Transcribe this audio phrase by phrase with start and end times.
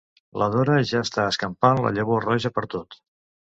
[0.41, 3.01] La Dora ja està escampant la llavor roja pertot.